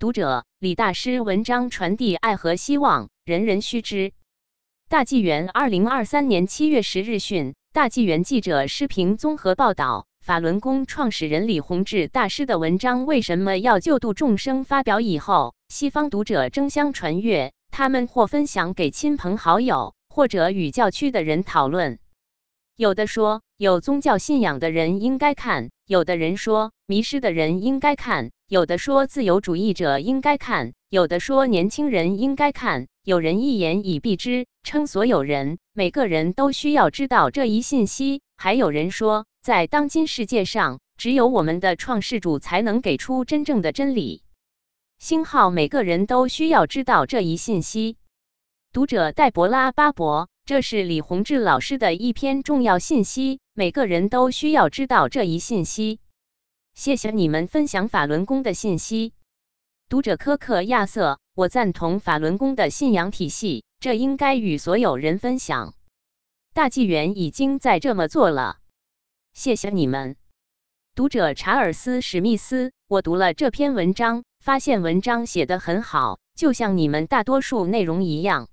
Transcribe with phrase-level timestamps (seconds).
[0.00, 4.14] 读者李大师文章传递爱和希望，人人须知。
[4.88, 14.64] 大纪元二零二三年七月十日讯，大纪元记者施平综合报道：法轮功创始人李洪志大师的文章为什么要救度众生？
[14.64, 21.98] 发表以后，西方读者争相传阅，他们或分享给亲朋好友，或者与教区的人讨论。
[22.74, 28.30] 有的说，有宗教信仰的人应该看；有的人说，迷失的人应该看。
[28.48, 38.22] 有的说自由主义者应该看，有的说年轻人应该看，有人一言以蔽之，称所有人每个人都需要知道这一信息。
[38.38, 44.22] 还有人说，在当今世界上，只有我们的创世主才能给出真正的真理。
[44.98, 47.98] 星号每个人都需要知道这一信息。
[48.72, 56.00] 读者戴博拉巴伯，这是李洪志老师的一篇重要信息，每个人都需要知道这一信息。
[56.74, 59.12] 谢谢你们分享法轮功的信息。
[59.88, 65.74] 读者科克亚瑟，我赞同法轮功的信仰体系，这应该与所有人分享。
[66.52, 68.58] 大纪元已经在这么做了。
[69.32, 70.16] 谢谢你们。
[70.96, 78.48] 读者查尔斯史密斯，我读了这篇文章，发现文章写得很好，就像你们大多数内容一样。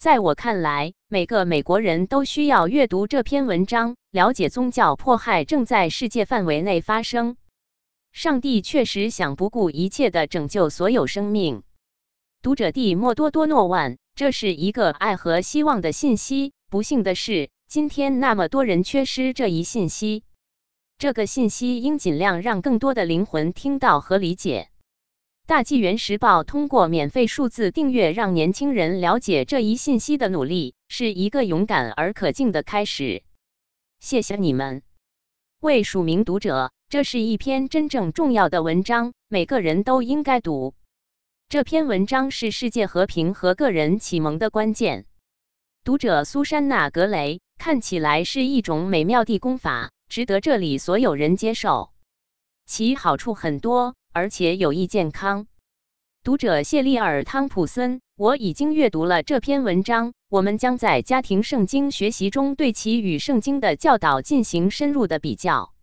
[0.00, 7.36] 在我看来，每个美国人都需要阅读这篇文章，了解宗教迫害正在世界范围内发生。
[8.12, 11.64] 上帝确实想不顾一切的拯救所有生命。
[12.40, 16.54] 读者蒂莫多多诺万，这是一个爱和希望的信息。
[16.70, 20.24] 不幸的是，今天那么多人缺失这一信息。
[20.96, 24.70] 这个信息应尽量让更多的灵魂听到和理解。
[25.44, 33.22] 大纪元时报通过免费数字订阅，让年轻人了解这一信息的努力，是一个勇敢而可敬的开始。
[33.98, 34.82] 谢谢你们，
[35.58, 40.74] 为署名读者，这是一篇真正重要的文章，每个人都应该读。
[41.48, 45.06] 这篇文章是世界和平和个人启蒙的关键。
[45.82, 51.94] 读者苏珊娜·格雷，看起来是一种美妙的功法，值得这里所有人接受，
[52.66, 53.94] 其好处很多。
[54.12, 55.46] 而且有益健康。
[56.22, 60.12] 读者谢利尔·汤普森，我已经阅读了这篇文章。
[60.32, 65.74] 我们将在家庭圣经学习中对其与圣经的教导进行深入的比较。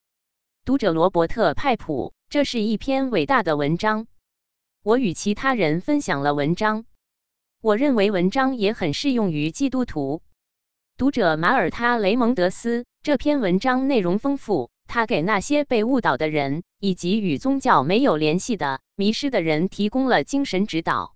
[0.65, 4.07] 读者罗伯特·派普，这是一篇伟大的文章。
[4.81, 6.85] 我与其他人分享了文章。
[7.61, 10.23] 我认为文章也很适用于基督徒。
[10.97, 14.71] 读者马尔他·雷蒙德斯，这篇文章内容丰富。
[14.87, 21.13] 他给那些被误导的人以及与宗教没有联系的迷失的人提供了精神指导。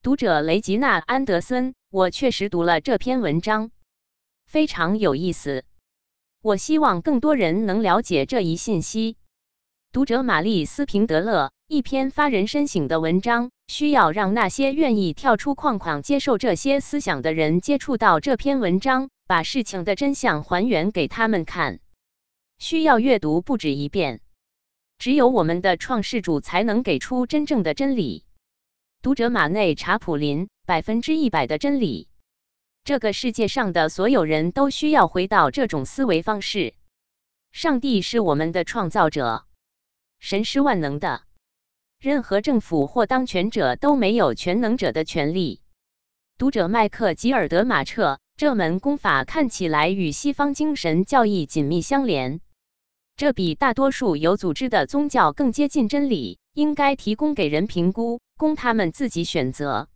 [0.00, 3.70] 读者雷吉娜·安德森，我确实读了这篇文章，
[4.46, 5.62] 非常有意思。
[6.40, 9.18] 我希望更多人能了解这一信息。
[9.92, 21.78] 读者玛丽斯平德勒，一篇发人深省的文章，需要让那些愿意跳出框框接受这些思想的人接触到这篇文章，把事情的真相还原给他们看。
[22.58, 24.22] 需要阅读不止一遍，
[24.96, 28.24] 只有我们的创世主才能给出真正的真理。
[29.02, 32.08] 读者马内查普林，百分之一百的真理。
[32.84, 36.74] 这个世界上的所有人都需要回到这种思维方式。
[37.50, 39.44] 上帝是我们的创造者，
[40.20, 41.24] 神是万能的，
[41.98, 45.62] 任何政府或当权者都没有全能者的权利。
[46.38, 52.40] 读者麦克吉尔德马彻，这门功法看起来与西方精神教义紧密相连。
[53.16, 59.88] 这比大多数有组织的宗教更接近真理，应该提供给人评估，供他们自己选择。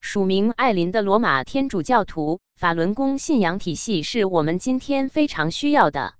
[0.00, 6.14] 署名艾琳的罗马天主教徒，法轮功信仰体系是我们今天非常需要的。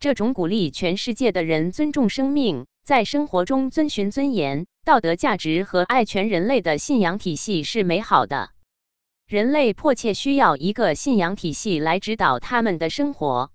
[0.00, 8.50] 这种鼓励全世界的人尊重生命，在生活中遵循尊严、道德价值和爱全人类的信仰体系是美好的。
[9.26, 13.50] 人类迫切需要一个信仰体系来指导他们的生活。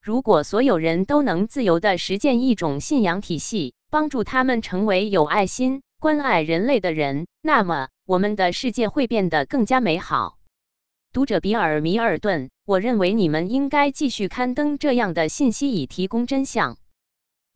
[0.00, 10.36] 如果所有人都能自由地实践一种信仰体系，帮助他们成为有爱心、关爱人类的人，那么我们的世界会变得更加美好。
[11.12, 16.76] 读者比尔·米尔顿，我认为你们应该继续刊登这样的信息，以提供真相。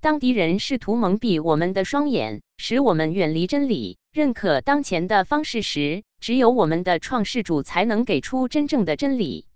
[0.00, 9.48] 当敌人试图蒙蔽我们的双眼，使我们远离真理，认可当前的方式时，只有我们的创世主才能给出真正的真理。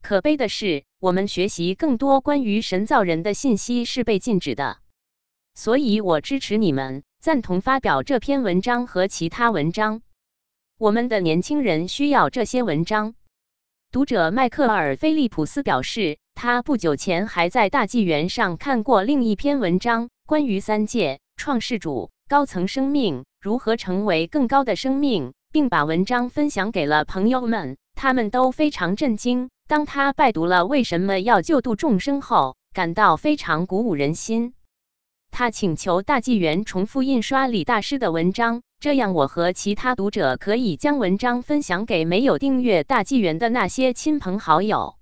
[0.00, 4.78] 可悲的是，我们学习更多关于神造人的信息是被禁止的。
[5.56, 10.02] 所以我支持你们，赞同发表这篇文章和其他文章。
[10.78, 13.14] 我们的年轻人需要这些文章。
[13.90, 23.24] 读者迈克尔·菲利普斯表示，他不久前还在大纪元上看过另一篇文章，关于三界、创世主、高层生命。
[23.40, 29.48] 如何成为更高的生命，并把文章分享给了朋友们，他们都非常震惊。
[29.66, 34.52] 当他拜读了为什么要救度众生后，感到非常鼓舞人心。
[35.38, 44.94] 他请求大纪元重复印刷李大师的文章，这样我和其他读者可以将文章分享给没有订阅大纪元的那些亲朋好友。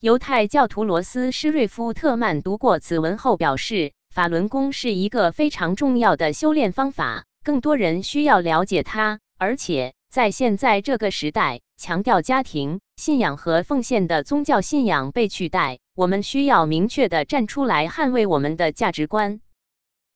[0.00, 11.62] 犹太教徒罗斯施瑞夫特曼读过此文后表示，法轮功是一个非常重要的修炼方法，更多人需要了解它，而且在现在这个时代。
[11.76, 19.40] 强调家庭信仰和奉献的宗教信仰被取代，我们需要明确的站出来捍卫我们的价值观。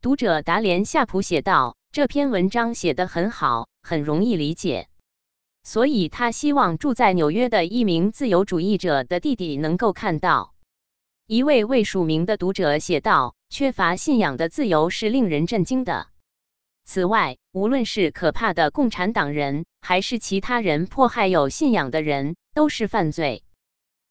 [0.00, 4.88] 读者达连夏普写道：“这篇文章写得很好，很容易理解，
[5.64, 10.54] 所以他希望住在纽约的一名自由主义者的弟弟能够看到。”
[11.26, 16.06] 一位未署名的读者写道：“缺乏信仰的自由是令人震惊的。”
[16.86, 23.42] 此外，无论是可怕的共产党人，还是其他人迫害有信仰的人，都是犯罪。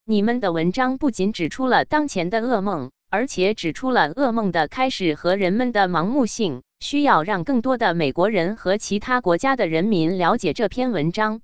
[0.04, 6.64] 你们的文章不仅指出了当前的噩梦，而且指出了噩梦的开始和人们的盲目性。
[6.80, 11.42] 需要让更多的美国人和其他国家的人民了解这篇文章。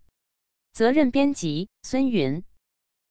[0.71, 2.43] 责任编辑：孙云。